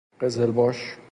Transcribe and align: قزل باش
قزل 0.21 0.51
باش 0.51 0.95